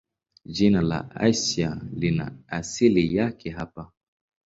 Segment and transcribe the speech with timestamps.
[0.45, 3.91] Jina la Asia lina asili yake hapa.